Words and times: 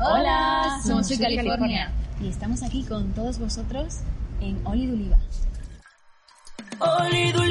Hola, 0.00 0.80
somos 0.86 1.08
de 1.08 1.18
California. 1.18 1.90
y 2.20 2.28
estamos 2.28 2.62
aquí 2.62 2.84
con 2.84 3.12
todos 3.14 3.40
vosotros 3.40 3.98
en 4.40 4.64
Oli 4.64 4.88
Oliva. 4.90 5.18
Oli 6.78 7.32
Oliva. 7.32 7.47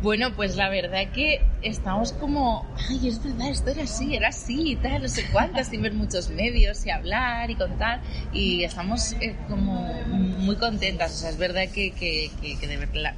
Bueno, 0.00 0.32
pues 0.36 0.54
la 0.54 0.68
verdad 0.68 1.10
que 1.12 1.40
estamos 1.60 2.12
como, 2.12 2.64
ay, 2.88 3.08
es 3.08 3.22
verdad, 3.22 3.48
esto 3.48 3.70
era 3.70 3.82
así, 3.82 4.14
era 4.14 4.28
así 4.28 4.72
y 4.72 4.76
tal, 4.76 5.02
no 5.02 5.08
sé 5.08 5.24
cuántas, 5.32 5.68
sin 5.68 5.82
ver 5.82 5.92
muchos 5.92 6.30
medios 6.30 6.86
y 6.86 6.90
hablar 6.90 7.50
y 7.50 7.56
contar. 7.56 8.00
Y 8.32 8.62
estamos 8.62 9.14
eh, 9.14 9.34
como 9.48 9.92
muy 10.38 10.54
contentas. 10.54 11.12
O 11.16 11.16
sea, 11.16 11.30
es 11.30 11.36
verdad 11.36 11.64
que, 11.74 11.90
que, 11.90 12.30
que, 12.40 12.56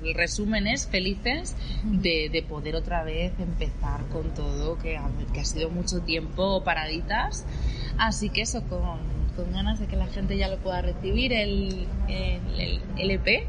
el 0.03 0.15
resumen 0.15 0.66
es 0.66 0.87
felices 0.87 1.55
de, 1.84 2.30
de, 2.33 2.43
poder 2.43 2.77
otra 2.77 3.05
vez 3.05 3.34
empezar 3.39 4.06
con 4.06 4.33
todo, 4.33 4.78
que 4.78 4.98
que 5.34 5.41
ha 5.41 5.45
sido 5.45 5.69
mucho 5.69 6.01
tiempo 6.01 6.65
paraditas. 6.65 7.45
Así 7.98 8.31
que 8.31 8.41
eso, 8.41 8.62
con, 8.69 8.98
con 9.37 9.53
ganas 9.53 9.81
de 9.81 9.87
que 9.87 9.97
la 9.97 10.06
gente 10.06 10.39
ya 10.39 10.48
lo 10.48 10.56
pueda 10.56 10.81
recibir, 10.81 11.34
el, 11.34 11.87
el, 12.09 12.81
el 12.97 13.11
EP 13.11 13.47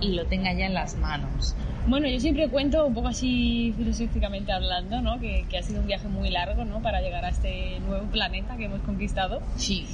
y 0.00 0.12
lo 0.12 0.26
tenga 0.26 0.52
ya 0.52 0.66
en 0.66 0.74
las 0.74 0.96
manos. 0.96 1.54
Bueno, 1.86 2.08
yo 2.08 2.18
siempre 2.18 2.48
cuento 2.48 2.84
un 2.84 2.94
poco 2.94 3.08
así 3.08 3.72
filosóficamente 3.76 4.52
hablando, 4.52 5.00
¿no? 5.00 5.20
Que, 5.20 5.46
que, 5.48 5.58
ha 5.58 5.62
sido 5.62 5.80
un 5.80 5.86
viaje 5.86 6.08
muy 6.08 6.30
largo, 6.30 6.64
¿no? 6.64 6.82
Para 6.82 7.00
llegar 7.00 7.24
a 7.24 7.28
este 7.28 7.78
nuevo 7.86 8.06
planeta 8.06 8.56
que 8.56 8.64
hemos 8.64 8.80
conquistado. 8.80 9.40
Sí. 9.56 9.86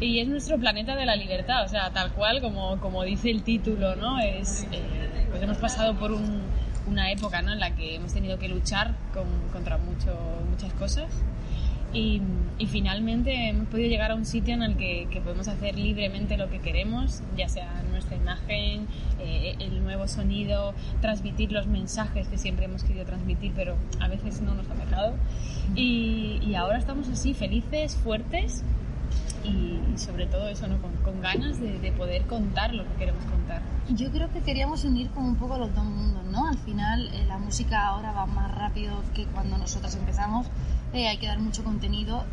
Y 0.00 0.20
es 0.20 0.28
nuestro 0.28 0.58
planeta 0.58 0.94
de 0.94 1.04
la 1.04 1.16
libertad, 1.16 1.64
o 1.64 1.68
sea, 1.68 1.90
tal 1.90 2.12
cual 2.12 2.40
como, 2.40 2.78
como 2.80 3.02
dice 3.02 3.30
el 3.30 3.42
título, 3.42 3.96
¿no? 3.96 4.20
Es, 4.20 4.66
eh, 4.70 5.26
pues 5.30 5.42
hemos 5.42 5.58
pasado 5.58 5.98
por 5.98 6.12
un, 6.12 6.42
una 6.86 7.10
época, 7.10 7.42
¿no? 7.42 7.52
En 7.52 7.60
la 7.60 7.74
que 7.74 7.96
hemos 7.96 8.12
tenido 8.12 8.38
que 8.38 8.48
luchar 8.48 8.94
con, 9.12 9.26
contra 9.52 9.78
mucho, 9.78 10.16
muchas 10.48 10.72
cosas 10.74 11.10
y, 11.92 12.22
y, 12.58 12.66
finalmente 12.66 13.48
hemos 13.48 13.68
podido 13.68 13.88
llegar 13.88 14.10
a 14.12 14.14
un 14.14 14.24
sitio 14.24 14.54
en 14.54 14.62
el 14.62 14.76
que, 14.76 15.08
que, 15.10 15.20
podemos 15.20 15.48
hacer 15.48 15.78
libremente 15.78 16.36
lo 16.36 16.48
que 16.48 16.58
queremos, 16.58 17.22
ya 17.36 17.48
sea 17.48 17.82
nuestra 17.90 18.16
imagen, 18.16 18.86
eh, 19.20 19.56
el 19.58 19.82
nuevo 19.82 20.08
sonido, 20.08 20.74
transmitir 21.00 21.52
los 21.52 21.66
mensajes 21.66 22.28
que 22.28 22.38
siempre 22.38 22.64
hemos 22.64 22.82
querido 22.82 23.04
transmitir, 23.04 23.52
pero 23.54 23.76
a 24.00 24.08
veces 24.08 24.40
no 24.40 24.54
nos 24.54 24.68
ha 24.70 24.74
dejado. 24.74 25.14
Y, 25.74 26.40
y 26.42 26.54
ahora 26.54 26.78
estamos 26.78 27.08
así, 27.08 27.34
felices, 27.34 27.94
fuertes 27.96 28.64
y, 29.44 29.98
sobre 29.98 30.26
todo 30.26 30.48
eso, 30.48 30.66
¿no? 30.68 30.80
con, 30.80 30.92
con 30.98 31.20
ganas 31.20 31.60
de, 31.60 31.78
de, 31.78 31.92
poder 31.92 32.22
contar 32.26 32.74
lo 32.74 32.84
que 32.84 32.94
queremos 32.94 33.24
contar. 33.24 33.60
Yo 33.90 34.10
creo 34.10 34.30
que 34.32 34.40
queríamos 34.40 34.84
unir 34.84 35.10
como 35.10 35.28
un 35.28 35.36
poco 35.36 35.58
los 35.58 35.74
dos 35.74 35.84
mundos, 35.84 36.24
¿no? 36.26 36.46
Al 36.46 36.58
final 36.58 37.08
eh, 37.12 37.24
la 37.26 37.38
música 37.38 37.86
ahora 37.88 38.12
va 38.12 38.26
más 38.26 38.54
rápido 38.54 39.02
que 39.14 39.24
cuando 39.26 39.58
nosotras 39.58 39.96
empezamos 39.96 40.46
eh, 40.92 41.08
hay 41.08 41.18
que 41.18 41.26
dar 41.26 41.38
mucho 41.38 41.64
contenido, 41.64 42.24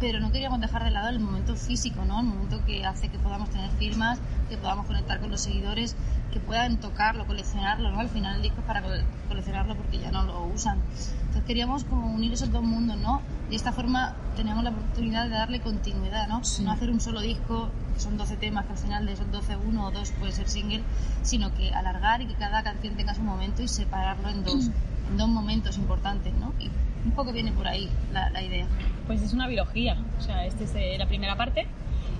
pero 0.00 0.20
no 0.20 0.30
queríamos 0.30 0.60
dejar 0.60 0.84
de 0.84 0.90
lado 0.90 1.08
el 1.08 1.20
momento 1.20 1.56
físico, 1.56 2.04
¿no? 2.04 2.20
El 2.20 2.26
momento 2.26 2.64
que 2.66 2.84
hace 2.84 3.08
que 3.08 3.18
podamos 3.18 3.50
tener 3.50 3.70
firmas, 3.72 4.18
que 4.48 4.56
podamos 4.56 4.86
conectar 4.86 5.20
con 5.20 5.30
los 5.30 5.40
seguidores, 5.40 5.96
que 6.32 6.40
puedan 6.40 6.78
tocarlo, 6.78 7.26
coleccionarlo, 7.26 7.90
¿no? 7.90 8.00
Al 8.00 8.08
final 8.08 8.36
el 8.36 8.42
disco 8.42 8.60
es 8.60 8.66
para 8.66 8.82
coleccionarlo 9.28 9.74
porque 9.76 9.98
ya 9.98 10.10
no 10.10 10.22
lo 10.24 10.44
usan. 10.46 10.78
Entonces 11.20 11.44
queríamos 11.46 11.84
como 11.84 12.06
unir 12.08 12.32
esos 12.32 12.52
dos 12.52 12.62
mundos, 12.62 12.96
¿no? 12.98 13.22
De 13.48 13.56
esta 13.56 13.72
forma 13.72 14.14
teníamos 14.36 14.64
la 14.64 14.70
oportunidad 14.70 15.24
de 15.24 15.30
darle 15.30 15.60
continuidad, 15.60 16.28
¿no? 16.28 16.44
Sí. 16.44 16.62
No 16.62 16.72
hacer 16.72 16.90
un 16.90 17.00
solo 17.00 17.20
disco, 17.20 17.70
que 17.94 18.00
son 18.00 18.18
12 18.18 18.36
temas, 18.36 18.66
que 18.66 18.72
al 18.72 18.78
final 18.78 19.06
de 19.06 19.12
esos 19.12 19.30
12 19.32 19.56
uno 19.56 19.86
o 19.86 19.90
dos 19.90 20.10
puede 20.18 20.32
ser 20.32 20.48
single, 20.48 20.82
sino 21.22 21.54
que 21.54 21.72
alargar 21.72 22.20
y 22.20 22.26
que 22.26 22.34
cada 22.34 22.62
canción 22.62 22.96
tenga 22.96 23.14
su 23.14 23.22
momento 23.22 23.62
y 23.62 23.68
separarlo 23.68 24.28
en 24.28 24.44
dos, 24.44 24.66
en 24.66 24.72
dos 25.16 25.28
momentos 25.28 25.78
importantes, 25.78 26.32
¿no? 26.34 26.52
Y 26.58 26.70
un 27.04 27.12
poco 27.12 27.32
viene 27.32 27.52
por 27.52 27.68
ahí 27.68 27.88
la, 28.12 28.30
la 28.30 28.42
idea. 28.42 28.66
Pues 29.06 29.22
es 29.22 29.32
una 29.32 29.46
biología, 29.46 29.96
o 30.18 30.20
sea, 30.20 30.46
esta 30.46 30.64
es 30.64 30.74
eh, 30.74 30.96
la 30.98 31.06
primera 31.06 31.36
parte 31.36 31.66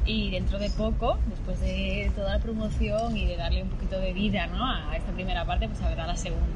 y 0.07 0.31
dentro 0.31 0.59
de 0.59 0.71
poco, 0.71 1.19
después 1.27 1.61
de 1.61 2.11
toda 2.15 2.35
la 2.35 2.39
promoción 2.39 3.17
y 3.17 3.27
de 3.27 3.37
darle 3.37 3.63
un 3.65 3.71
poquito 3.71 3.99
de 3.99 4.13
vida 4.13 4.47
¿no? 4.47 4.65
a 4.65 4.97
esta 4.97 5.13
primera 5.13 5.45
parte, 5.45 5.69
pues 5.69 5.83
habrá 5.83 6.07
la 6.07 6.17
segunda. 6.17 6.47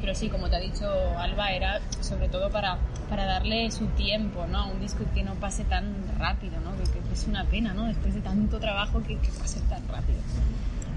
Pero 0.00 0.14
sí, 0.14 0.28
como 0.28 0.48
te 0.48 0.56
ha 0.56 0.60
dicho 0.60 0.86
Alba, 1.18 1.52
era 1.52 1.80
sobre 2.00 2.28
todo 2.28 2.50
para, 2.50 2.78
para 3.08 3.24
darle 3.24 3.70
su 3.70 3.86
tiempo 3.88 4.46
¿no? 4.46 4.58
a 4.58 4.66
un 4.66 4.80
disco 4.80 5.04
que 5.14 5.24
no 5.24 5.34
pase 5.34 5.64
tan 5.64 5.94
rápido, 6.18 6.60
¿no? 6.60 6.76
que, 6.76 6.84
que 6.84 7.14
es 7.14 7.26
una 7.26 7.44
pena, 7.44 7.74
¿no? 7.74 7.86
después 7.86 8.14
de 8.14 8.20
tanto 8.20 8.60
trabajo 8.60 9.02
que, 9.02 9.18
que 9.18 9.28
pase 9.28 9.60
tan 9.62 9.86
rápido. 9.88 10.18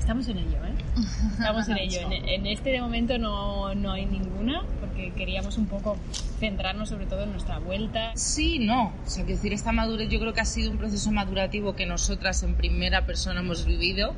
Estamos 0.07 0.29
en 0.29 0.37
ello, 0.37 0.57
¿eh? 0.63 1.01
Estamos 1.33 1.67
en 1.67 1.77
ello. 1.79 1.99
En, 1.99 2.29
en, 2.29 2.47
este 2.47 2.69
de 2.69 2.79
momento 2.79 3.17
no, 3.17 3.75
no 3.75 3.91
hay 3.91 4.05
ninguna, 4.05 4.63
porque 4.79 5.11
queríamos 5.11 5.57
un 5.57 5.65
poco 5.65 5.97
centrarnos 6.39 6.87
sobre 6.87 7.07
todo 7.07 7.23
en 7.23 7.31
nuestra 7.31 7.59
vuelta. 7.59 8.13
Sí, 8.15 8.57
no. 8.57 8.93
O 9.05 9.09
sea, 9.09 9.25
que 9.25 9.33
decir, 9.33 9.51
esta 9.51 9.73
madurez 9.73 10.07
yo 10.07 10.21
creo 10.21 10.33
que 10.33 10.39
ha 10.39 10.45
sido 10.45 10.71
un 10.71 10.77
proceso 10.77 11.11
madurativo 11.11 11.75
que 11.75 11.85
nosotras 11.85 12.41
en 12.43 12.55
primera 12.55 13.05
persona 13.05 13.41
hemos 13.41 13.65
vivido 13.65 14.13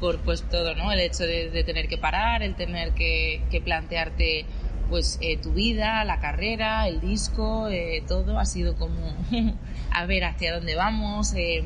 por 0.00 0.18
pues 0.18 0.42
todo, 0.42 0.74
¿no? 0.74 0.90
El 0.90 0.98
hecho 0.98 1.22
de, 1.22 1.50
de 1.50 1.62
tener 1.62 1.86
que 1.86 1.98
parar, 1.98 2.42
el 2.42 2.56
tener 2.56 2.90
que, 2.94 3.40
que 3.48 3.60
plantearte 3.60 4.44
pues 4.90 5.20
eh, 5.22 5.36
tu 5.36 5.52
vida, 5.52 6.02
la 6.02 6.18
carrera, 6.18 6.88
el 6.88 7.00
disco, 7.00 7.68
eh, 7.68 8.02
todo 8.08 8.40
ha 8.40 8.44
sido 8.44 8.74
como 8.74 9.14
a 9.92 10.04
ver 10.04 10.24
hacia 10.24 10.52
dónde 10.56 10.74
vamos. 10.74 11.32
Eh, 11.34 11.62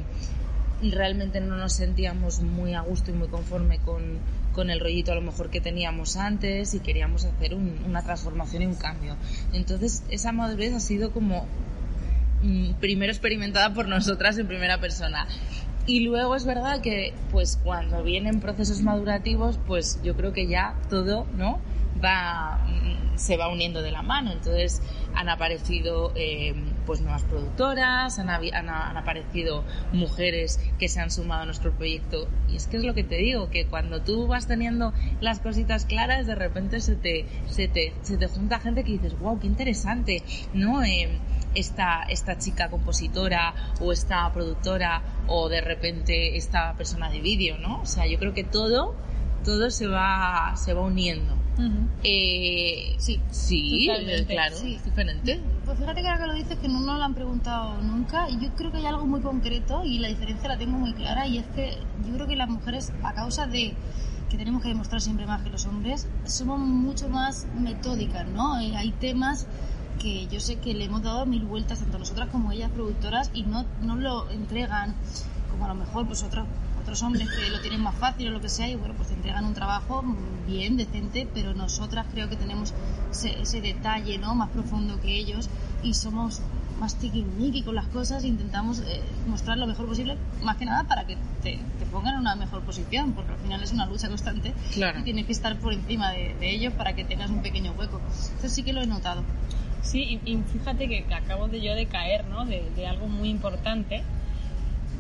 realmente 0.91 1.41
no 1.41 1.57
nos 1.57 1.75
sentíamos 1.75 2.41
muy 2.41 2.75
a 2.75 2.81
gusto 2.81 3.11
y 3.11 3.15
muy 3.15 3.29
conforme 3.29 3.79
con, 3.79 4.19
con 4.53 4.71
el 4.71 4.81
rollito 4.81 5.13
a 5.13 5.15
lo 5.15 5.23
mejor 5.23 5.51
que 5.51 5.61
teníamos 5.61 6.17
antes 6.17 6.75
y 6.75 6.81
queríamos 6.81 7.25
hacer 7.25 7.55
un, 7.55 7.79
una 7.87 8.03
transformación 8.03 8.63
y 8.63 8.67
un 8.67 8.75
cambio. 8.75 9.17
Entonces 9.53 10.03
esa 10.11 10.33
madurez 10.33 10.75
ha 10.75 10.81
sido 10.81 11.13
como 11.13 11.47
mmm, 12.43 12.73
primero 12.81 13.13
experimentada 13.13 13.73
por 13.73 13.89
nosotras 13.89 14.37
en 14.39 14.47
primera 14.47 14.79
persona. 14.81 15.27
Y 15.87 16.01
luego 16.01 16.37
es 16.37 16.45
verdad 16.45 16.81
que 16.81 17.13
pues 17.31 17.59
cuando 17.63 18.03
vienen 18.03 18.41
procesos 18.41 18.83
madurativos 18.83 19.59
pues 19.67 20.01
yo 20.03 20.17
creo 20.17 20.33
que 20.33 20.47
ya 20.47 20.77
todo, 20.89 21.27
¿no? 21.37 21.59
va 22.03 22.59
se 23.17 23.37
va 23.37 23.49
uniendo 23.49 23.83
de 23.83 23.93
la 23.93 24.03
mano 24.03 24.33
entonces 24.33 24.83
han 25.15 25.29
aparecido 25.29 26.13
eh, 26.17 26.55
pues 26.87 27.01
nuevas 27.01 27.23
productoras 27.23 28.19
han, 28.19 28.29
han, 28.31 28.69
han, 28.69 28.97
aparecido 28.97 29.65
mujeres 29.93 30.61
que 30.79 30.89
se 30.89 31.01
han 31.01 31.11
sumado 31.11 31.43
a 31.43 31.47
nuestro 31.47 31.73
proyecto 31.73 32.29
y 32.49 32.57
es 32.57 32.67
que 32.67 32.77
es 32.77 32.85
lo 32.85 32.95
que 32.95 33.05
te 33.05 33.17
digo 33.17 33.51
que 33.51 33.67
cuando 33.67 34.03
tú 34.03 34.27
vas 34.27 34.47
teniendo 34.47 34.93
las 35.21 35.41
cositas 35.41 35.85
claras 35.85 36.27
de 36.27 36.35
repente 36.35 36.81
se 36.81 36.97
te 36.97 37.27
se 37.49 37.69
te, 37.69 37.93
se 38.03 38.17
te 38.17 38.29
junta 38.29 38.61
gente 38.61 38.85
que 38.85 38.93
dices 38.93 39.19
wow 39.19 39.39
qué 39.39 39.47
interesante 39.47 40.23
no 40.53 40.83
eh, 40.83 41.09
esta, 41.55 42.05
esta 42.05 42.39
chica 42.39 42.71
compositora 42.71 43.55
o 43.81 43.93
esta 43.93 44.33
productora 44.33 45.03
o 45.27 45.49
de 45.49 45.61
repente 45.61 46.37
esta 46.37 46.75
persona 46.75 47.11
de 47.11 47.21
vídeo, 47.21 47.59
¿no? 47.59 47.81
O 47.83 47.87
sea, 47.87 48.07
yo 48.07 48.19
creo 48.19 48.35
que 48.35 48.45
todo, 48.45 48.95
todo 49.45 49.71
se 49.71 49.87
va, 49.87 50.55
se 50.57 50.75
va 50.75 50.83
uniendo. 50.83 51.42
Uh 51.59 51.61
-huh. 51.61 51.87
eh, 52.03 52.95
sí, 52.99 53.21
sí, 53.31 53.89
claro, 54.27 54.57
sí. 54.57 54.75
es 54.75 54.85
diferente. 54.85 55.41
Pues 55.67 55.79
fíjate 55.79 56.01
que 56.01 56.09
ahora 56.09 56.21
que 56.21 56.27
lo 56.27 56.35
dices 56.35 56.59
que 56.59 56.69
no 56.69 56.81
nos 56.81 56.99
lo 56.99 57.05
han 57.05 57.15
preguntado 57.15 57.81
nunca 57.83 58.29
y 58.31 58.41
yo 58.41 58.51
creo 58.57 58.73
que 58.73 58.79
hay 58.79 58.87
algo 58.87 59.07
muy 59.07 59.21
concreto 59.21 59.85
y 59.85 59.99
la 59.99 60.09
diferencia 60.09 60.49
la 60.49 60.57
tengo 60.57 60.79
muy 60.79 60.93
clara 60.95 61.27
y 61.27 61.39
es 61.39 61.47
que 61.49 61.77
yo 62.07 62.15
creo 62.15 62.27
que 62.27 62.37
las 62.37 62.49
mujeres 62.49 62.93
a 63.03 63.13
causa 63.13 63.47
de 63.47 63.75
que 64.31 64.39
tenemos 64.39 64.63
que 64.63 64.69
demostrar 64.69 65.03
siempre 65.03 65.27
más 65.27 65.43
que 65.43 65.51
los 65.51 65.67
hombres 65.67 66.09
somos 66.25 66.59
mucho 66.59 67.11
más 67.11 67.47
metódicas, 67.59 68.27
¿no? 68.27 68.59
Eh, 68.61 68.75
hay 68.77 68.91
temas 68.93 69.47
que 70.01 70.27
yo 70.29 70.41
sé 70.41 70.57
que 70.57 70.73
le 70.73 70.85
hemos 70.87 71.03
dado 71.03 71.27
mil 71.27 71.45
vueltas 71.45 71.81
tanto 71.81 71.99
nosotras 71.99 72.29
como 72.31 72.51
ellas 72.51 72.71
productoras 72.71 73.31
y 73.35 73.43
no, 73.43 73.67
no 73.83 73.97
lo 73.97 74.31
entregan 74.31 74.95
como 75.51 75.67
a 75.67 75.69
lo 75.69 75.75
mejor 75.75 76.07
pues 76.07 76.23
otros 76.23 76.47
otros 76.83 77.03
hombres 77.03 77.29
que 77.31 77.51
lo 77.51 77.61
tienen 77.61 77.81
más 77.81 77.95
fácil 77.95 78.29
o 78.29 78.31
lo 78.31 78.41
que 78.41 78.49
sea 78.49 78.69
y 78.69 78.75
bueno 78.75 78.95
pues 78.95 79.09
te 79.09 79.15
entregan 79.15 79.45
un 79.45 79.55
trabajo 79.55 80.05
bien 80.47 80.77
decente 80.77 81.29
pero 81.33 81.55
nosotras 81.55 82.07
creo 82.13 82.29
que 82.29 82.37
tenemos 82.37 82.75
ese, 83.11 83.41
ese 83.41 83.61
detalle 83.61 84.19
no 84.19 84.35
más 84.35 84.51
profundo 84.51 85.01
que 85.01 85.17
ellos 85.17 85.49
y 85.83 85.95
somos 85.95 86.41
más 86.81 86.97
tiquismiqui 86.97 87.63
con 87.63 87.77
las 87.77 87.87
cosas 87.87 88.25
e 88.25 88.29
intentamos 88.29 88.81
eh, 88.81 89.03
mostrar 89.29 89.57
lo 89.57 89.67
mejor 89.67 89.87
posible 89.87 90.17
más 90.43 90.57
que 90.57 90.65
nada 90.65 90.85
para 90.85 91.07
que 91.07 91.17
te, 91.43 91.59
te, 91.79 91.87
pongan 91.87 92.15
en 92.15 92.21
una 92.21 92.35
mejor 92.35 92.63
posición 92.63 93.13
porque 93.13 93.33
al 93.33 93.39
final 93.39 93.63
es 93.63 93.73
una 93.73 93.87
lucha 93.87 94.09
constante 94.09 94.53
claro. 94.73 94.99
y 94.99 95.03
tienes 95.03 95.27
que 95.27 95.33
estar 95.33 95.57
por 95.59 95.73
encima 95.73 96.11
de, 96.11 96.35
de 96.41 96.51
ellos 96.55 96.73
para 96.75 96.95
que 96.95 97.05
tengas 97.05 97.31
un 97.31 97.43
pequeño 97.43 97.73
hueco 97.79 98.01
eso 98.39 98.49
sí 98.49 98.63
que 98.63 98.73
lo 98.73 98.83
he 98.83 98.87
notado 98.87 99.23
Sí, 99.83 100.21
y, 100.25 100.37
fíjate 100.37 100.89
que, 100.89 101.05
acabo 101.13 101.49
de 101.49 101.61
yo 101.61 101.75
de 101.75 101.87
caer, 101.87 102.25
¿no? 102.27 102.47
De, 102.47 102.71
de, 102.77 102.87
algo 102.87 103.09
muy 103.09 103.29
importante, 103.29 104.05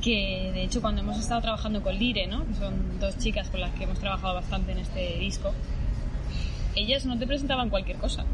que 0.02 0.50
de 0.52 0.64
hecho 0.64 0.82
cuando 0.82 1.00
hemos 1.00 1.18
estado 1.18 1.40
trabajando 1.40 1.82
con 1.82 1.94
Lire, 1.94 2.26
¿no? 2.26 2.46
Que 2.46 2.54
son 2.54 3.00
dos 3.00 3.16
chicas 3.18 3.48
con 3.48 3.60
las 3.60 3.72
que 3.72 3.84
hemos 3.84 3.98
trabajado 3.98 4.34
bastante 4.34 4.72
en 4.72 4.78
este 4.78 5.18
disco, 5.18 5.52
ellas 6.74 7.06
no 7.06 7.18
te 7.18 7.26
presentaban 7.26 7.70
cualquier 7.70 7.96
cosa. 7.96 8.24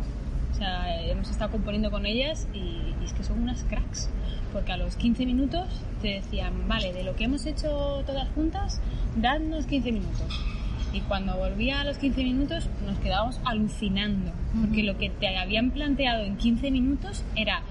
O 0.52 0.54
sea, 0.54 1.00
hemos 1.04 1.30
estado 1.30 1.52
componiendo 1.52 1.90
con 1.90 2.06
ellas 2.06 2.48
y, 2.52 2.58
y 2.58 3.04
es 3.04 3.12
que 3.12 3.22
son 3.22 3.40
unas 3.40 3.62
cracks 3.64 4.10
porque 4.52 4.72
a 4.72 4.76
los 4.76 4.96
15 4.96 5.26
minutos 5.26 5.66
te 6.02 6.08
decían, 6.08 6.68
vale, 6.68 6.92
de 6.92 7.04
lo 7.04 7.14
que 7.16 7.24
hemos 7.24 7.46
hecho 7.46 8.02
todas 8.06 8.28
juntas, 8.30 8.80
dadnos 9.16 9.66
15 9.66 9.92
minutos. 9.92 10.44
Y 10.92 11.00
cuando 11.00 11.36
volvía 11.36 11.80
a 11.80 11.84
los 11.84 11.98
15 11.98 12.24
minutos 12.24 12.68
nos 12.86 12.98
quedábamos 12.98 13.40
alucinando, 13.44 14.32
porque 14.58 14.82
lo 14.82 14.96
que 14.96 15.10
te 15.10 15.36
habían 15.36 15.70
planteado 15.70 16.24
en 16.24 16.36
15 16.36 16.70
minutos 16.70 17.24
era 17.36 17.62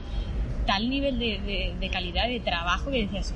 tal 0.67 0.89
nivel 0.89 1.17
de, 1.17 1.73
de, 1.79 1.89
calidad 1.89 2.27
de 2.27 2.39
trabajo 2.39 2.91
que 2.91 3.03
decías, 3.03 3.33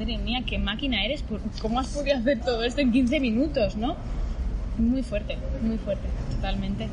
madre 0.00 0.16
mía, 0.16 0.42
qué 0.46 0.58
máquina 0.58 1.04
eres, 1.04 1.22
¿cómo 1.60 1.78
has 1.78 1.88
podido 1.88 2.16
hacer 2.16 2.40
todo 2.40 2.62
esto 2.62 2.80
en 2.80 2.90
15 2.90 3.20
minutos, 3.20 3.76
no? 3.76 3.96
Muy 4.78 5.02
fuerte, 5.02 5.36
muy 5.60 5.76
fuerte, 5.76 6.08
totalmente. 6.34 6.88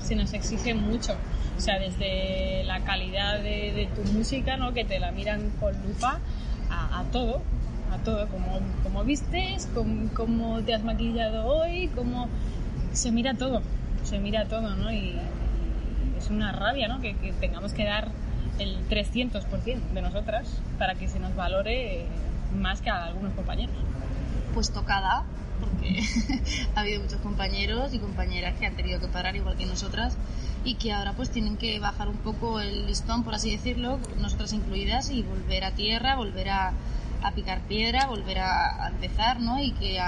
Se 0.00 0.14
nos 0.14 0.32
exige 0.32 0.72
mucho. 0.72 1.14
O 1.58 1.60
sea, 1.60 1.80
desde 1.80 2.62
la 2.64 2.80
calidad 2.84 3.40
de, 3.40 3.88
tu 3.96 4.04
música, 4.12 4.56
¿no? 4.56 4.72
Que 4.72 4.84
te 4.84 5.00
la 5.00 5.10
miran 5.10 5.50
con 5.58 5.74
lupa, 5.82 6.20
a, 6.70 7.04
todo, 7.10 7.42
a 7.92 7.98
todo, 8.04 8.28
como, 8.28 8.60
como 8.84 9.02
vistes, 9.02 9.68
cómo, 10.14 10.62
te 10.62 10.74
has 10.74 10.84
maquillado 10.84 11.46
hoy, 11.46 11.88
cómo... 11.96 12.28
Se 12.92 13.10
mira 13.10 13.34
todo, 13.34 13.62
se 14.04 14.18
mira 14.18 14.44
todo, 14.46 14.76
¿no? 14.76 14.92
Y, 14.92 15.16
es 16.16 16.30
una 16.30 16.52
rabia, 16.52 16.86
¿no? 16.86 17.00
Que, 17.00 17.14
tengamos 17.40 17.72
que 17.72 17.84
dar 17.84 18.08
el 18.60 18.88
300% 18.88 19.80
de 19.94 20.02
nosotras 20.02 20.60
para 20.78 20.94
que 20.94 21.08
se 21.08 21.18
nos 21.18 21.34
valore 21.34 22.06
más 22.60 22.80
que 22.80 22.90
a 22.90 23.04
algunos 23.04 23.32
compañeros. 23.34 23.74
Pues 24.54 24.70
tocada, 24.70 25.24
porque 25.60 26.02
ha 26.74 26.80
habido 26.80 27.02
muchos 27.02 27.20
compañeros 27.20 27.94
y 27.94 27.98
compañeras 27.98 28.58
que 28.58 28.66
han 28.66 28.76
tenido 28.76 29.00
que 29.00 29.08
parar 29.08 29.36
igual 29.36 29.56
que 29.56 29.66
nosotras 29.66 30.16
y 30.64 30.74
que 30.74 30.92
ahora 30.92 31.12
pues 31.12 31.30
tienen 31.30 31.56
que 31.56 31.78
bajar 31.80 32.08
un 32.08 32.16
poco 32.18 32.60
el 32.60 32.86
listón, 32.86 33.24
por 33.24 33.34
así 33.34 33.50
decirlo, 33.50 33.98
nosotras 34.20 34.52
incluidas, 34.52 35.10
y 35.10 35.22
volver 35.22 35.64
a 35.64 35.72
tierra, 35.72 36.16
volver 36.16 36.50
a, 36.50 36.72
picar 37.34 37.60
piedra, 37.62 38.06
volver 38.06 38.38
a, 38.38 38.88
empezar, 38.88 39.40
¿no? 39.40 39.60
Y 39.60 39.72
que 39.72 39.98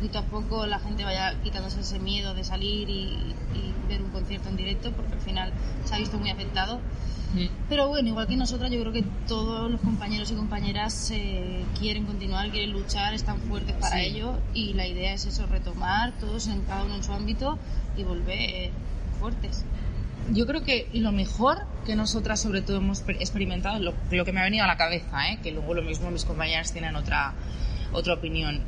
poquito 0.00 0.18
a 0.18 0.22
poco 0.22 0.66
la 0.66 0.78
gente 0.78 1.04
vaya 1.04 1.34
quitándose 1.42 1.80
ese 1.80 1.98
miedo 1.98 2.32
de 2.32 2.42
salir 2.42 2.88
y, 2.88 3.34
ver 3.86 4.02
un 4.02 4.10
concierto 4.10 4.48
en 4.48 4.56
directo, 4.56 4.92
porque 4.92 5.14
al 5.14 5.20
final 5.20 5.52
se 5.84 5.94
ha 5.94 5.98
visto 5.98 6.16
muy 6.16 6.30
afectado. 6.30 6.78
Pero 7.68 7.88
bueno, 7.88 8.08
igual 8.08 8.28
que 8.28 8.36
nosotras, 8.36 8.70
yo 8.70 8.80
creo 8.80 8.92
que 8.92 9.04
todos 9.26 9.70
los 9.70 9.80
compañeros 9.80 10.30
y 10.30 10.34
compañeras 10.34 11.10
eh, 11.12 11.64
quieren 11.78 12.06
continuar, 12.06 12.50
quieren 12.50 12.72
luchar, 12.72 13.14
están 13.14 13.38
fuertes 13.40 13.74
para 13.76 14.00
ello 14.00 14.38
y 14.54 14.74
la 14.74 14.86
idea 14.86 15.12
es 15.12 15.26
eso, 15.26 15.46
retomar 15.46 16.12
todos 16.18 16.46
en 16.46 16.62
cada 16.62 16.84
uno 16.84 16.94
en 16.94 17.02
su 17.02 17.12
ámbito 17.12 17.58
y 17.96 18.04
volver 18.04 18.70
fuertes 19.18 19.64
yo 20.32 20.46
creo 20.46 20.62
que 20.62 20.88
lo 20.92 21.12
mejor 21.12 21.66
que 21.84 21.96
nosotras 21.96 22.40
sobre 22.40 22.62
todo 22.62 22.76
hemos 22.76 23.02
experimentado, 23.08 23.78
lo, 23.80 23.94
lo 24.10 24.24
que 24.24 24.32
me 24.32 24.40
ha 24.40 24.44
venido 24.44 24.64
a 24.64 24.68
la 24.68 24.76
cabeza, 24.76 25.30
¿eh? 25.30 25.38
que 25.42 25.50
luego 25.50 25.74
lo 25.74 25.82
mismo 25.82 26.10
mis 26.10 26.24
compañeras 26.24 26.72
tienen 26.72 26.94
otra, 26.94 27.34
otra 27.92 28.14
opinión, 28.14 28.60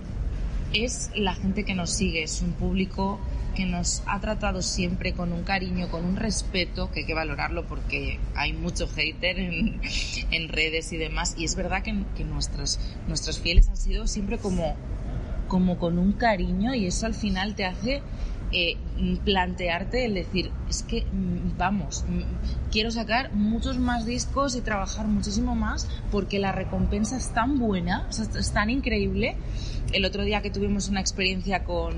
es 0.75 1.11
la 1.15 1.35
gente 1.35 1.65
que 1.65 1.75
nos 1.75 1.91
sigue, 1.91 2.23
es 2.23 2.43
un 2.43 2.53
público 2.53 3.19
que 3.55 3.67
nos 3.67 4.03
ha 4.07 4.21
tratado 4.21 4.63
siempre 4.63 5.13
con 5.13 5.33
un 5.33 5.43
cariño, 5.43 5.91
con 5.91 6.05
un 6.05 6.17
respeto, 6.17 6.91
que 6.91 7.01
hay 7.01 7.07
que 7.07 7.15
valorarlo 7.15 7.67
porque 7.67 8.19
hay 8.35 8.53
mucho 8.53 8.89
hater 8.89 9.39
en, 9.39 9.81
en 10.31 10.49
redes 10.49 10.93
y 10.93 10.97
demás, 10.97 11.35
y 11.37 11.45
es 11.45 11.55
verdad 11.55 11.83
que, 11.83 11.95
que 12.17 12.25
nuestros, 12.25 12.79
nuestros 13.09 13.41
fieles 13.41 13.69
han 13.69 13.77
sido 13.77 14.07
siempre 14.07 14.39
como, 14.39 14.75
como 15.49 15.79
con 15.79 15.99
un 15.99 16.13
cariño 16.13 16.75
y 16.75 16.87
eso 16.87 17.07
al 17.07 17.15
final 17.15 17.55
te 17.55 17.67
hace 17.67 18.03
eh, 18.53 18.77
plantearte 19.25 20.05
el 20.05 20.15
decir, 20.15 20.51
es 20.69 20.83
que 20.83 21.07
mm, 21.11 21.57
vamos, 21.57 22.05
mm, 22.07 22.71
quiero 22.71 22.91
sacar 22.91 23.33
muchos 23.33 23.79
más 23.79 24.05
discos 24.05 24.55
y 24.55 24.61
trabajar 24.61 25.07
muchísimo 25.07 25.55
más 25.55 25.89
porque 26.11 26.39
la 26.39 26.53
recompensa 26.53 27.17
es 27.17 27.33
tan 27.33 27.59
buena, 27.59 28.07
es 28.11 28.53
tan 28.53 28.71
increíble. 28.71 29.37
El 29.93 30.05
otro 30.05 30.23
día 30.25 30.43
que 30.43 30.51
tuvimos 30.51 30.89
una 30.89 31.01
experiencia 31.01 31.65
con 31.65 31.95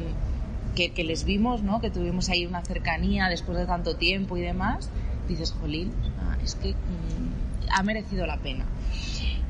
que, 0.75 1.05
les 1.05 1.25
vimos, 1.25 1.63
¿no? 1.63 1.81
que 1.81 1.91
tuvimos 1.91 2.29
ahí 2.29 2.47
una 2.47 2.63
cercanía 2.63 3.29
después 3.29 3.57
de 3.57 3.67
tanto 3.67 3.97
tiempo 3.97 4.37
y 4.37 4.41
demás, 4.41 4.91
dices, 5.29 5.53
jolín, 5.53 5.93
es 6.43 6.55
que 6.57 6.73
mm, 6.73 7.71
ha 7.71 7.83
merecido 7.83 8.27
la 8.27 8.39
pena. 8.39 8.65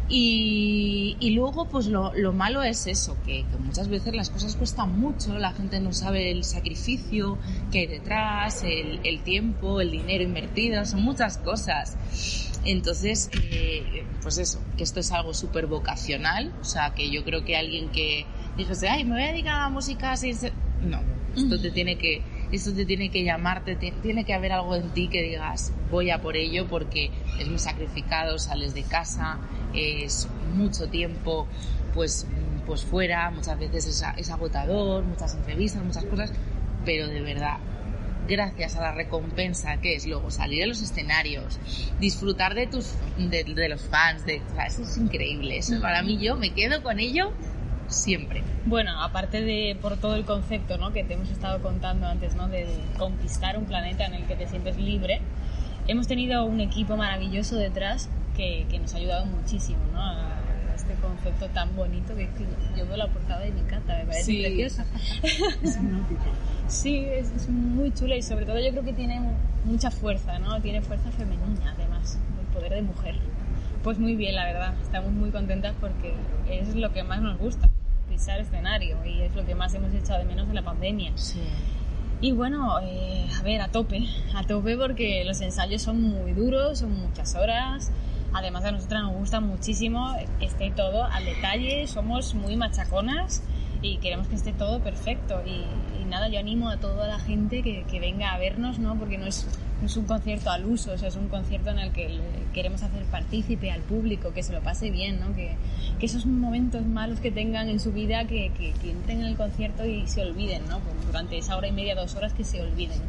Y, 0.08 1.30
luego, 1.34 1.66
pues 1.66 1.86
lo, 1.86 2.12
malo 2.32 2.62
es 2.62 2.86
eso, 2.86 3.16
que, 3.24 3.44
muchas 3.60 3.88
veces 3.88 4.14
las 4.14 4.30
cosas 4.30 4.54
cuestan 4.56 4.98
mucho, 4.98 5.38
la 5.38 5.52
gente 5.52 5.80
no 5.80 5.92
sabe 5.92 6.30
el 6.30 6.44
sacrificio 6.44 7.38
que 7.72 7.80
hay 7.80 7.86
detrás, 7.86 8.64
el, 8.64 9.20
tiempo, 9.22 9.80
el 9.80 9.90
dinero 9.90 10.22
invertido, 10.22 10.84
son 10.84 11.02
muchas 11.02 11.38
cosas. 11.38 11.96
Entonces, 12.66 13.30
eh, 13.50 14.04
pues 14.22 14.38
eso, 14.38 14.60
que 14.76 14.84
esto 14.84 15.00
es 15.00 15.12
algo 15.12 15.34
súper 15.34 15.66
vocacional, 15.66 16.52
o 16.60 16.64
sea, 16.64 16.94
que 16.94 17.10
yo 17.10 17.24
creo 17.24 17.44
que 17.44 17.56
alguien 17.56 17.90
que 17.90 18.26
dijese, 18.56 18.88
ay, 18.88 19.04
me 19.04 19.12
voy 19.12 19.22
a 19.22 19.28
dedicar 19.28 19.54
a 19.54 19.60
la 19.62 19.68
música 19.68 20.16
sin 20.16 20.36
No, 20.82 21.00
esto 21.34 21.60
te 21.60 21.70
tiene 21.70 21.96
que 21.96 22.22
esto 22.52 22.72
te 22.72 22.84
tiene 22.84 23.10
que 23.10 23.24
llamarte, 23.24 23.74
tiene 23.74 24.24
que 24.24 24.32
haber 24.32 24.52
algo 24.52 24.76
en 24.76 24.90
ti 24.90 25.08
que 25.08 25.22
digas, 25.22 25.72
voy 25.90 26.10
a 26.10 26.20
por 26.20 26.36
ello 26.36 26.68
porque 26.68 27.10
es 27.38 27.48
muy 27.48 27.58
sacrificado, 27.58 28.38
sales 28.38 28.74
de 28.74 28.82
casa, 28.82 29.38
es 29.74 30.28
mucho 30.54 30.88
tiempo 30.88 31.46
pues, 31.94 32.26
pues 32.66 32.84
fuera, 32.84 33.30
muchas 33.30 33.58
veces 33.58 33.86
es, 33.86 34.04
es 34.16 34.30
agotador, 34.30 35.04
muchas 35.04 35.34
entrevistas, 35.34 35.82
muchas 35.84 36.04
cosas, 36.04 36.32
pero 36.84 37.06
de 37.06 37.20
verdad 37.20 37.58
gracias 38.26 38.76
a 38.76 38.80
la 38.80 38.92
recompensa 38.92 39.76
que 39.78 39.94
es 39.94 40.06
luego 40.06 40.30
salir 40.30 40.62
a 40.64 40.66
los 40.66 40.82
escenarios, 40.82 41.58
disfrutar 42.00 42.54
de 42.54 42.66
tus 42.66 42.94
de, 43.18 43.68
los 43.68 43.82
fans, 43.82 44.24
de, 44.24 44.40
eso 44.66 44.82
es 44.82 44.96
increíble. 44.96 45.58
Eso 45.58 45.80
para 45.80 46.02
mí 46.02 46.18
yo 46.18 46.36
me 46.36 46.52
quedo 46.52 46.82
con 46.82 46.98
ello 46.98 47.32
siempre. 47.88 48.42
Bueno, 48.64 49.02
aparte 49.02 49.42
de 49.42 49.76
por 49.80 49.98
todo 49.98 50.16
el 50.16 50.24
concepto 50.24 50.78
¿no? 50.78 50.92
que 50.92 51.04
te 51.04 51.14
hemos 51.14 51.30
estado 51.30 51.60
contando 51.60 52.06
antes, 52.06 52.34
¿no? 52.34 52.48
de, 52.48 52.66
conquistar 52.98 53.58
un 53.58 53.66
planeta 53.66 54.06
en 54.06 54.14
el 54.14 54.24
que 54.24 54.36
te 54.36 54.46
sientes 54.46 54.76
libre, 54.78 55.20
hemos 55.86 56.06
tenido 56.06 56.44
un 56.44 56.60
equipo 56.60 56.96
maravilloso 56.96 57.56
detrás 57.56 58.08
que, 58.36 58.66
que 58.70 58.78
nos 58.78 58.94
ha 58.94 58.98
ayudado 58.98 59.26
muchísimo 59.26 59.80
¿no? 59.92 60.00
a, 60.00 60.40
este 60.74 60.94
concepto 60.94 61.46
tan 61.50 61.74
bonito 61.76 62.14
que, 62.16 62.28
yo 62.76 62.86
veo 62.86 62.96
la 62.96 63.06
portada 63.08 63.46
y 63.46 63.52
me 63.52 63.60
encanta, 63.60 63.96
me 63.96 64.06
parece 64.06 64.40
preciosa. 64.40 64.84
sí, 66.68 67.04
es, 67.06 67.30
es, 67.30 67.48
muy 67.48 67.92
chula 67.92 68.16
y 68.16 68.22
sobre 68.22 68.44
todo 68.44 68.58
yo 68.58 68.70
creo 68.70 68.84
que 68.84 68.92
tiene 68.92 69.20
mucha 69.64 69.90
fuerza, 69.90 70.38
¿no? 70.40 70.60
Tiene 70.60 70.82
fuerza 70.82 71.10
femenina 71.12 71.74
además, 71.78 72.18
el 72.40 72.46
poder 72.54 72.74
de 72.74 72.82
mujer. 72.82 73.14
Pues 73.82 73.98
muy 73.98 74.16
bien, 74.16 74.34
la 74.34 74.46
verdad. 74.46 74.74
Estamos 74.82 75.12
muy 75.12 75.30
contentas 75.30 75.74
porque 75.80 76.14
es 76.48 76.74
lo 76.74 76.92
que 76.92 77.02
más 77.02 77.20
nos 77.20 77.38
gusta, 77.38 77.68
pisar 78.08 78.40
escenario, 78.40 78.96
y 79.04 79.22
es 79.22 79.34
lo 79.34 79.44
que 79.44 79.54
más 79.54 79.74
hemos 79.74 79.92
echado 79.94 80.20
de 80.20 80.24
menos 80.24 80.48
en 80.48 80.54
la 80.54 80.62
pandemia. 80.62 81.12
Sí. 81.16 81.40
Y 82.20 82.32
bueno, 82.32 82.80
eh, 82.80 83.28
a 83.38 83.42
ver, 83.42 83.60
a 83.60 83.68
tope, 83.68 84.02
a 84.34 84.42
tope 84.44 84.76
porque 84.78 85.24
los 85.24 85.40
ensayos 85.42 85.82
son 85.82 86.00
muy 86.00 86.32
duros, 86.32 86.78
son 86.78 86.98
muchas 86.98 87.34
horas. 87.34 87.92
Además 88.34 88.64
a 88.64 88.72
nosotras 88.72 89.02
nos 89.04 89.14
gusta 89.14 89.40
muchísimo 89.40 90.12
esté 90.40 90.72
todo 90.72 91.04
al 91.04 91.24
detalle, 91.24 91.86
somos 91.86 92.34
muy 92.34 92.56
machaconas 92.56 93.44
y 93.80 93.98
queremos 93.98 94.26
que 94.26 94.34
esté 94.34 94.52
todo 94.52 94.80
perfecto. 94.80 95.40
Y, 95.46 96.04
nada, 96.06 96.28
yo 96.28 96.38
animo 96.38 96.68
a 96.68 96.76
toda 96.76 97.08
la 97.08 97.18
gente 97.18 97.62
que, 97.62 98.00
venga 98.00 98.32
a 98.32 98.38
vernos, 98.38 98.78
¿no? 98.78 98.96
Porque 98.96 99.18
no 99.18 99.26
es 99.26 99.46
es 99.84 99.96
un 99.96 100.06
concierto 100.06 100.50
al 100.50 100.64
uso, 100.64 100.92
o 100.92 100.98
sea, 100.98 101.08
es 101.08 101.16
un 101.16 101.28
concierto 101.28 101.70
en 101.70 101.78
el 101.78 101.92
que 101.92 102.18
queremos 102.54 102.82
hacer 102.82 103.04
partícipe 103.04 103.70
al 103.70 103.82
público, 103.82 104.32
que 104.32 104.42
se 104.42 104.52
lo 104.52 104.62
pase 104.62 104.90
bien, 104.90 105.20
¿no? 105.20 105.34
que, 105.34 105.56
esos 106.00 106.26
momentos 106.26 106.84
malos 106.84 107.20
que 107.20 107.30
tengan 107.30 107.68
en 107.70 107.80
su 107.80 107.90
vida, 107.90 108.26
que, 108.26 108.52
que, 108.58 108.90
entren 108.90 109.20
en 109.20 109.26
el 109.26 109.36
concierto 109.36 109.86
y 109.86 110.06
se 110.06 110.20
olviden, 110.20 110.62
¿no? 110.68 110.80
Pues 110.80 111.06
durante 111.06 111.38
esa 111.38 111.56
hora 111.56 111.68
y 111.68 111.72
media, 111.72 111.94
dos 111.94 112.14
horas, 112.14 112.34
que 112.34 112.44
se 112.44 112.60
olviden, 112.60 113.00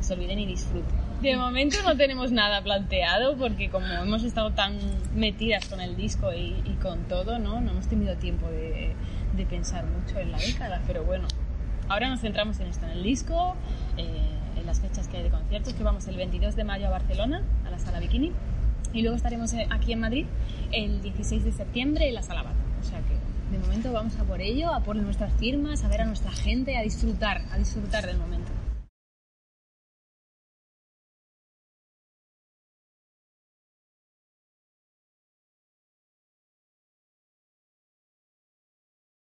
se 0.00 0.12
olviden 0.12 0.38
y 0.38 0.44
disfruten. 0.44 1.01
De 1.22 1.36
momento 1.36 1.76
no 1.84 1.96
tenemos 1.96 2.32
nada 2.32 2.60
planteado 2.64 3.36
porque 3.36 3.70
como 3.70 3.86
hemos 3.86 4.24
estado 4.24 4.50
tan 4.54 4.76
metidas 5.14 5.68
con 5.68 5.80
el 5.80 5.96
disco 5.96 6.32
y, 6.32 6.76
con 6.82 7.04
todo, 7.04 7.38
¿no? 7.38 7.60
No 7.60 7.70
hemos 7.70 7.86
tenido 7.86 8.16
tiempo 8.16 8.48
de, 8.48 8.96
pensar 9.48 9.84
mucho 9.86 10.18
en 10.18 10.32
la 10.32 10.38
década, 10.38 10.82
pero 10.84 11.04
bueno, 11.04 11.28
ahora 11.88 12.08
nos 12.08 12.22
centramos 12.22 12.58
en 12.58 12.66
esto, 12.66 12.86
en 12.86 12.92
el 12.92 13.04
disco. 13.04 13.54
Eh, 13.98 14.64
las 14.66 14.80
fechas 14.80 15.06
que 15.06 15.18
hay 15.18 15.22
de 15.22 15.30
conciertos, 15.30 15.74
que 15.74 15.84
vamos 15.84 16.08
el 16.08 16.16
22 16.16 16.56
de 16.56 16.64
mayo 16.64 16.88
a 16.88 16.90
Barcelona, 16.90 17.42
a 17.64 17.70
la 17.70 17.78
Sala 17.78 18.00
Bikini, 18.00 18.32
y 18.92 19.02
luego 19.02 19.16
estaremos 19.16 19.52
eh, 19.52 19.68
aquí 19.70 19.92
en 19.92 20.00
Madrid 20.00 20.26
el 20.72 21.02
16 21.02 21.44
de 21.44 21.52
septiembre 21.52 22.08
en 22.08 22.14
la 22.16 22.22
Sala 22.22 22.42
Bata. 22.42 22.56
O 22.80 22.84
sea 22.84 22.98
que 22.98 23.56
de 23.56 23.58
momento 23.58 23.92
vamos 23.92 24.16
a 24.18 24.24
por 24.24 24.40
ello, 24.40 24.74
a 24.74 24.80
por 24.80 24.96
nuestras 24.96 25.32
firmas, 25.34 25.84
a 25.84 25.88
ver 25.88 26.00
a 26.00 26.04
nuestra 26.04 26.32
gente, 26.32 26.76
a 26.76 26.82
disfrutar, 26.82 27.42
a 27.52 27.58
disfrutar 27.58 28.06
del 28.06 28.18
momento. 28.18 28.50